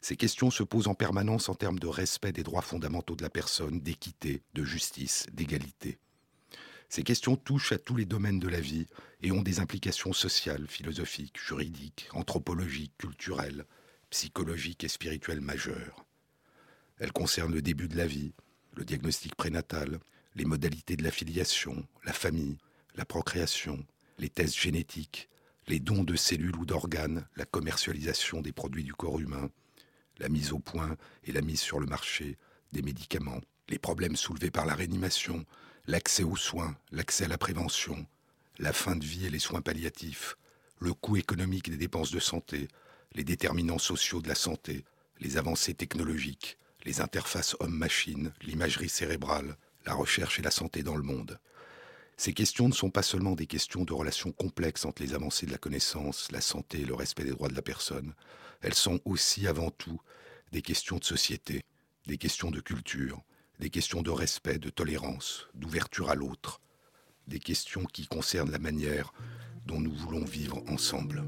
[0.00, 3.28] Ces questions se posent en permanence en termes de respect des droits fondamentaux de la
[3.28, 5.98] personne, d'équité, de justice, d'égalité.
[6.88, 8.86] Ces questions touchent à tous les domaines de la vie
[9.22, 13.66] et ont des implications sociales, philosophiques, juridiques, anthropologiques, culturelles,
[14.10, 16.06] psychologiques et spirituelles majeures.
[16.98, 18.32] Elles concernent le début de la vie,
[18.74, 19.98] le diagnostic prénatal,
[20.34, 22.56] les modalités de la filiation, la famille,
[22.94, 23.84] la procréation,
[24.18, 25.28] les tests génétiques,
[25.66, 29.50] les dons de cellules ou d'organes, la commercialisation des produits du corps humain,
[30.18, 32.38] la mise au point et la mise sur le marché
[32.72, 35.44] des médicaments, les problèmes soulevés par la réanimation,
[35.88, 38.06] l'accès aux soins, l'accès à la prévention,
[38.58, 40.36] la fin de vie et les soins palliatifs,
[40.80, 42.68] le coût économique des dépenses de santé,
[43.14, 44.84] les déterminants sociaux de la santé,
[45.18, 51.02] les avancées technologiques, les interfaces homme-machine, l'imagerie cérébrale, la recherche et la santé dans le
[51.02, 51.40] monde.
[52.18, 55.52] Ces questions ne sont pas seulement des questions de relations complexes entre les avancées de
[55.52, 58.12] la connaissance, la santé et le respect des droits de la personne.
[58.60, 60.02] Elles sont aussi avant tout
[60.52, 61.64] des questions de société,
[62.06, 63.22] des questions de culture,
[63.58, 66.60] des questions de respect, de tolérance, d'ouverture à l'autre,
[67.26, 69.12] des questions qui concernent la manière
[69.66, 71.24] dont nous voulons vivre ensemble.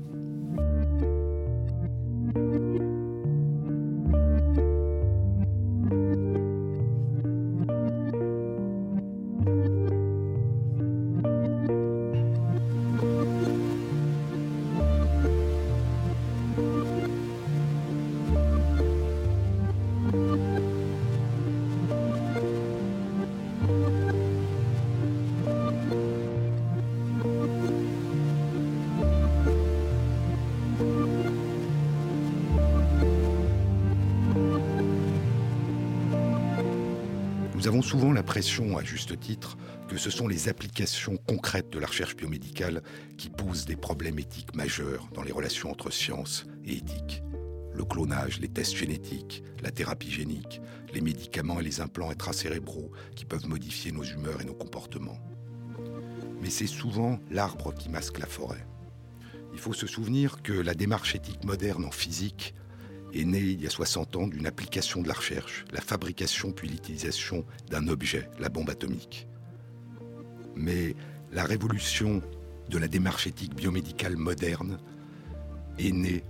[37.82, 39.56] Souvent l'impression, à juste titre,
[39.88, 42.82] que ce sont les applications concrètes de la recherche biomédicale
[43.18, 47.22] qui posent des problèmes éthiques majeurs dans les relations entre science et éthique.
[47.74, 50.60] Le clonage, les tests génétiques, la thérapie génique,
[50.94, 55.18] les médicaments et les implants intracérébraux qui peuvent modifier nos humeurs et nos comportements.
[56.40, 58.66] Mais c'est souvent l'arbre qui masque la forêt.
[59.52, 62.54] Il faut se souvenir que la démarche éthique moderne en physique
[63.12, 66.68] est né il y a 60 ans d'une application de la recherche, la fabrication puis
[66.68, 69.26] l'utilisation d'un objet, la bombe atomique.
[70.56, 70.94] Mais
[71.32, 72.22] la révolution
[72.68, 74.78] de la démarche éthique biomédicale moderne
[75.78, 76.24] est née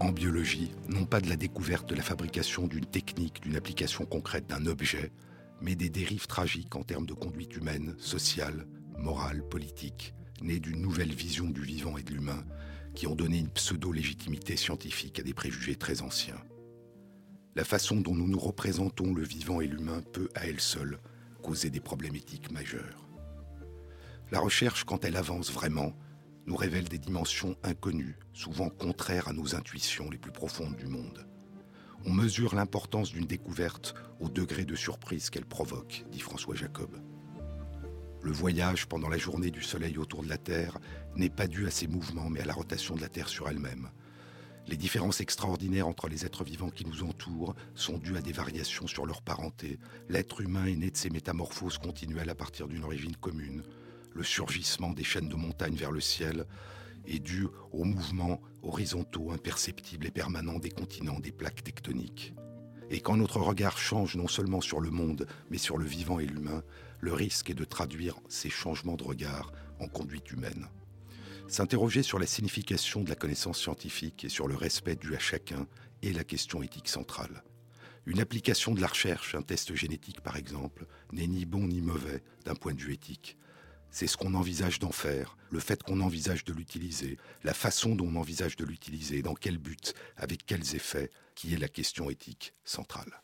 [0.00, 4.46] en biologie, non pas de la découverte de la fabrication d'une technique, d'une application concrète
[4.48, 5.12] d'un objet,
[5.60, 8.66] mais des dérives tragiques en termes de conduite humaine, sociale,
[8.98, 12.44] morale, politique, nées d'une nouvelle vision du vivant et de l'humain,
[12.94, 16.40] qui ont donné une pseudo-légitimité scientifique à des préjugés très anciens.
[17.56, 20.98] La façon dont nous nous représentons le vivant et l'humain peut, à elle seule,
[21.42, 23.08] causer des problèmes éthiques majeurs.
[24.32, 25.92] La recherche, quand elle avance vraiment,
[26.46, 31.26] nous révèle des dimensions inconnues, souvent contraires à nos intuitions les plus profondes du monde.
[32.06, 36.90] On mesure l'importance d'une découverte au degré de surprise qu'elle provoque, dit François Jacob.
[38.22, 40.78] Le voyage pendant la journée du Soleil autour de la Terre
[41.16, 43.88] n'est pas dû à ses mouvements, mais à la rotation de la Terre sur elle-même.
[44.66, 48.86] Les différences extraordinaires entre les êtres vivants qui nous entourent sont dues à des variations
[48.86, 49.78] sur leur parenté.
[50.08, 53.62] L'être humain est né de ces métamorphoses continuelles à partir d'une origine commune.
[54.14, 56.46] Le surgissement des chaînes de montagnes vers le ciel
[57.06, 62.34] est dû aux mouvements horizontaux, imperceptibles et permanents des continents, des plaques tectoniques.
[62.88, 66.26] Et quand notre regard change non seulement sur le monde, mais sur le vivant et
[66.26, 66.62] l'humain,
[67.00, 70.68] le risque est de traduire ces changements de regard en conduite humaine.
[71.54, 75.68] S'interroger sur la signification de la connaissance scientifique et sur le respect dû à chacun
[76.02, 77.44] est la question éthique centrale.
[78.06, 82.24] Une application de la recherche, un test génétique par exemple, n'est ni bon ni mauvais
[82.44, 83.38] d'un point de vue éthique.
[83.92, 88.08] C'est ce qu'on envisage d'en faire, le fait qu'on envisage de l'utiliser, la façon dont
[88.08, 92.52] on envisage de l'utiliser, dans quel but, avec quels effets, qui est la question éthique
[92.64, 93.22] centrale.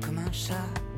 [0.00, 0.54] Comme un chat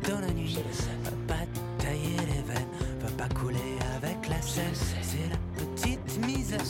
[0.09, 0.59] dans la nuit.
[1.05, 1.45] Va pas
[1.79, 2.69] tailler les veines,
[3.01, 4.65] va pas couler avec la selle.
[5.03, 6.61] C'est la petite misère,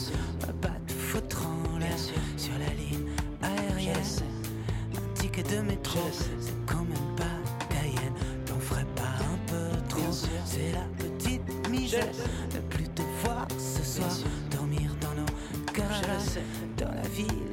[0.41, 1.97] va pas te foutre en l'air
[2.37, 3.07] sur la ligne
[3.41, 3.97] aérienne.
[4.95, 8.13] Un ticket de métro, c'est quand même pas Cayenne.
[8.45, 10.11] T'en ferais pas un peu trop.
[10.45, 12.05] C'est la petite misère,
[12.55, 14.11] ne plus te voir ce soir,
[14.51, 16.39] dormir dans nos garages,
[16.77, 17.50] dans la ville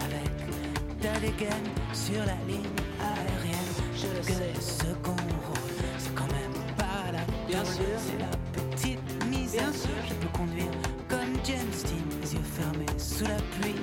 [0.00, 2.68] Avec ta dégaine sur la ligne
[3.00, 3.72] aérienne.
[4.26, 5.16] Que le second
[5.46, 9.72] rôle, c'est quand même pas la Bien C'est la petite misère.
[10.08, 10.70] Je peux conduire
[11.08, 13.74] comme James Dean, les yeux fermés sous la pluie.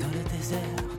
[0.00, 0.97] Dans le désert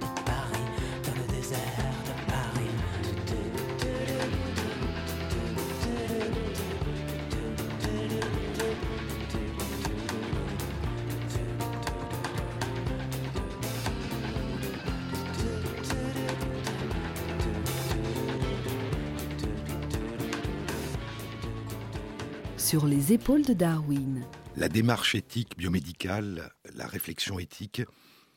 [22.70, 24.24] Sur les épaules de Darwin.
[24.56, 27.82] La démarche éthique biomédicale, la réflexion éthique,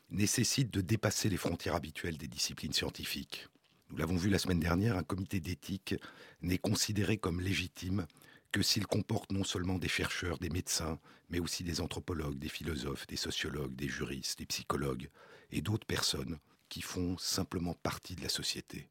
[0.09, 3.47] nécessite de dépasser les frontières habituelles des disciplines scientifiques.
[3.91, 5.97] Nous l'avons vu la semaine dernière, un comité d'éthique
[6.41, 8.07] n'est considéré comme légitime
[8.53, 13.07] que s'il comporte non seulement des chercheurs, des médecins, mais aussi des anthropologues, des philosophes,
[13.09, 15.11] des sociologues, des juristes, des psychologues
[15.51, 16.39] et d'autres personnes
[16.71, 18.89] qui font simplement partie de la société.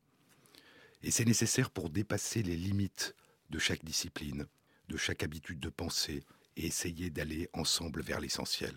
[1.02, 3.16] Et c'est nécessaire pour dépasser les limites
[3.50, 4.46] de chaque discipline,
[4.92, 6.24] de chaque habitude de penser
[6.58, 8.76] et essayer d'aller ensemble vers l'essentiel.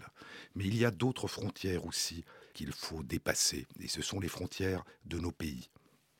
[0.54, 4.84] Mais il y a d'autres frontières aussi qu'il faut dépasser, et ce sont les frontières
[5.04, 5.68] de nos pays.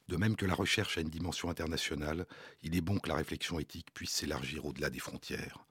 [0.09, 2.26] De même que la recherche a une dimension internationale,
[2.62, 5.64] il est bon que la réflexion éthique puisse s'élargir au-delà des frontières.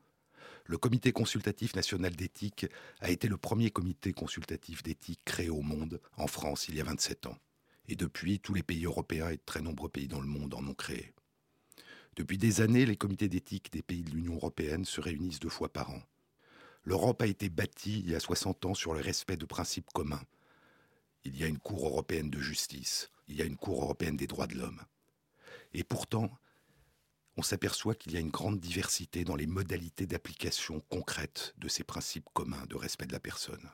[0.66, 2.66] Le Comité consultatif national d'éthique
[3.02, 6.86] a été le premier comité consultatif d'éthique créé au monde, en France, il y a
[6.86, 7.38] 27 ans.
[7.90, 10.66] Et depuis, tous les pays européens et de très nombreux pays dans le monde en
[10.66, 11.12] ont créé.
[12.16, 15.74] Depuis des années, les comités d'éthique des pays de l'Union européenne se réunissent deux fois
[15.74, 16.02] par an.
[16.84, 20.22] L'Europe a été bâtie il y a 60 ans sur le respect de principes communs.
[21.24, 24.28] Il y a une Cour européenne de justice, il y a une Cour européenne des
[24.28, 24.82] droits de l'homme.
[25.74, 26.30] Et pourtant,
[27.36, 31.84] on s'aperçoit qu'il y a une grande diversité dans les modalités d'application concrète de ces
[31.84, 33.72] principes communs de respect de la personne.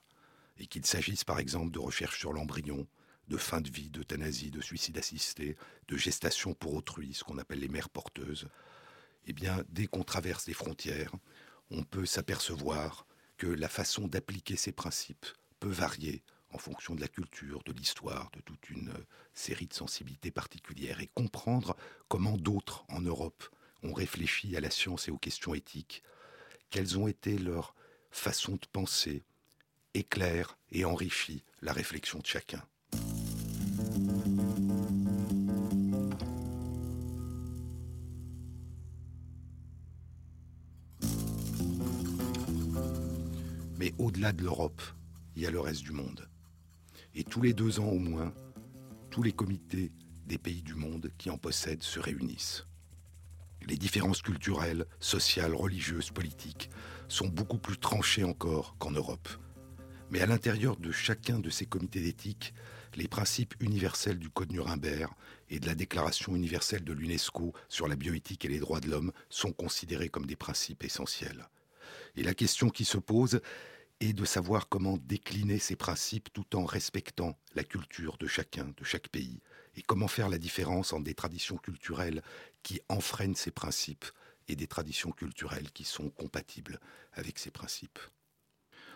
[0.57, 2.87] Et qu'il s'agisse par exemple de recherche sur l'embryon,
[3.29, 5.55] de fin de vie, d'euthanasie, de suicide assisté,
[5.87, 8.49] de gestation pour autrui, ce qu'on appelle les mères porteuses,
[9.25, 11.13] eh bien, dès qu'on traverse les frontières,
[11.69, 13.05] on peut s'apercevoir
[13.37, 15.27] que la façon d'appliquer ces principes
[15.59, 18.91] peut varier en fonction de la culture, de l'histoire, de toute une
[19.33, 21.75] série de sensibilités particulières, et comprendre
[22.07, 23.47] comment d'autres en Europe
[23.83, 26.03] ont réfléchi à la science et aux questions éthiques,
[26.71, 27.75] quelles ont été leurs
[28.09, 29.23] façons de penser,
[29.93, 32.63] éclaire et enrichit la réflexion de chacun.
[43.89, 44.83] Mais au-delà de l'Europe,
[45.35, 46.29] il y a le reste du monde.
[47.15, 48.35] Et tous les deux ans au moins,
[49.09, 49.91] tous les comités
[50.27, 52.65] des pays du monde qui en possèdent se réunissent.
[53.67, 56.69] Les différences culturelles, sociales, religieuses, politiques
[57.07, 59.27] sont beaucoup plus tranchées encore qu'en Europe.
[60.11, 62.53] Mais à l'intérieur de chacun de ces comités d'éthique,
[62.95, 65.09] les principes universels du Code Nuremberg
[65.49, 69.13] et de la Déclaration universelle de l'UNESCO sur la bioéthique et les droits de l'homme
[69.29, 71.49] sont considérés comme des principes essentiels.
[72.15, 73.41] Et la question qui se pose
[73.99, 78.83] est de savoir comment décliner ces principes tout en respectant la culture de chacun, de
[78.83, 79.41] chaque pays,
[79.75, 82.23] et comment faire la différence entre des traditions culturelles
[82.63, 84.05] qui enfreignent ces principes
[84.47, 86.79] et des traditions culturelles qui sont compatibles
[87.13, 87.99] avec ces principes.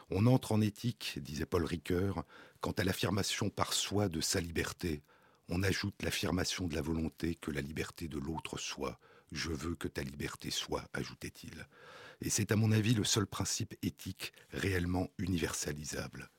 [0.10, 2.24] On entre en éthique, disait Paul Ricoeur,
[2.62, 5.02] quand à l'affirmation par soi de sa liberté,
[5.50, 9.00] on ajoute l'affirmation de la volonté que la liberté de l'autre soit
[9.32, 11.68] Je veux que ta liberté soit, ajoutait-il.
[12.22, 16.30] Et c'est à mon avis le seul principe éthique réellement universalisable.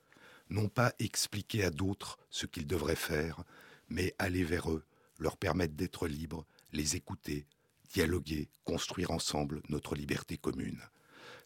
[0.50, 3.44] Non pas expliquer à d'autres ce qu'ils devraient faire,
[3.88, 4.84] mais aller vers eux,
[5.18, 7.46] leur permettre d'être libres, les écouter,
[7.92, 10.80] dialoguer, construire ensemble notre liberté commune.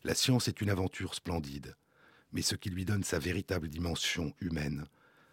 [0.05, 1.77] La science est une aventure splendide,
[2.33, 4.87] mais ce qui lui donne sa véritable dimension humaine,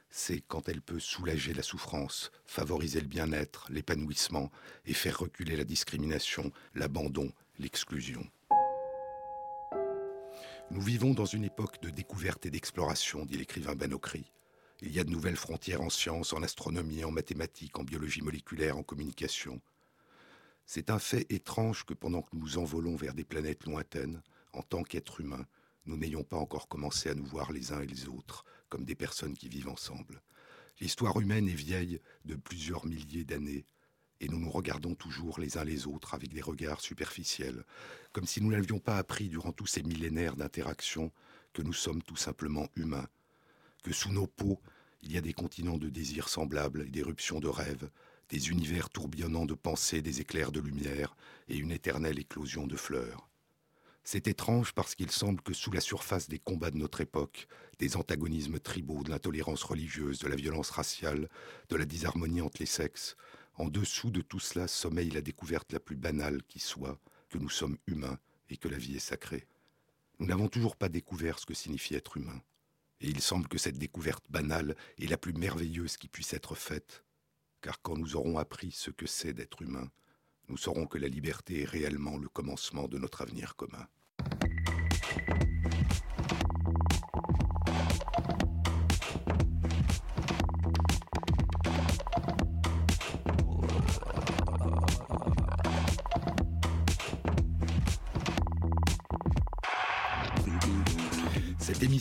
[0.10, 4.50] c'est quand elle peut soulager la souffrance, favoriser le bien-être, l'épanouissement
[4.86, 8.26] et faire reculer la discrimination, l'abandon, l'exclusion.
[10.72, 14.32] Nous vivons dans une époque de découverte et d'exploration, dit l'écrivain Ben Okri.
[14.82, 18.76] Il y a de nouvelles frontières en sciences, en astronomie, en mathématiques, en biologie moléculaire,
[18.76, 19.61] en communication.
[20.66, 24.84] C'est un fait étrange que pendant que nous envolons vers des planètes lointaines, en tant
[24.84, 25.45] qu'êtres humains,
[25.86, 28.95] nous n'ayons pas encore commencé à nous voir les uns et les autres comme des
[28.95, 30.24] personnes qui vivent ensemble.
[30.82, 33.66] L'histoire humaine est vieille de plusieurs milliers d'années,
[34.22, 37.63] et nous nous regardons toujours les uns les autres avec des regards superficiels,
[38.11, 41.11] comme si nous n'avions pas appris durant tous ces millénaires d'interaction
[41.53, 43.07] que nous sommes tout simplement humains,
[43.84, 44.59] que sous nos peaux,
[45.01, 47.89] il y a des continents de désirs semblables et d'éruptions de rêves,
[48.30, 51.16] des univers tourbillonnants de pensées, des éclairs de lumière
[51.47, 53.30] et une éternelle éclosion de fleurs.
[54.03, 57.47] C'est étrange parce qu'il semble que sous la surface des combats de notre époque,
[57.80, 61.28] des antagonismes tribaux, de l'intolérance religieuse, de la violence raciale,
[61.70, 63.16] de la disharmonie entre les sexes,
[63.58, 66.99] en dessous de tout cela sommeille la découverte la plus banale qui soit,
[67.30, 69.47] que nous sommes humains et que la vie est sacrée.
[70.20, 72.41] Nous n'avons toujours pas découvert ce que signifie être humain.
[73.01, 77.03] Et il semble que cette découverte banale est la plus merveilleuse qui puisse être faite,
[77.62, 79.89] car quand nous aurons appris ce que c'est d'être humain,
[80.47, 83.88] nous saurons que la liberté est réellement le commencement de notre avenir commun.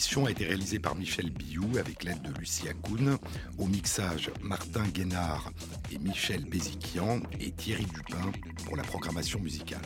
[0.05, 3.17] Émission a été réalisée par Michel Biou avec l'aide de Lucie Akoun.
[3.57, 5.51] Au mixage, Martin Guénard
[5.91, 8.31] et Michel Béziquian et Thierry Dupin
[8.65, 9.81] pour la programmation musicale.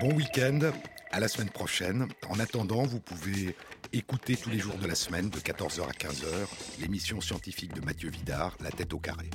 [0.00, 0.72] Bon week-end,
[1.12, 2.08] à la semaine prochaine.
[2.28, 3.54] En attendant, vous pouvez
[3.92, 6.26] écouter tous les jours de la semaine de 14h à 15h
[6.80, 9.30] l'émission scientifique de Mathieu Vidard, La tête au carré.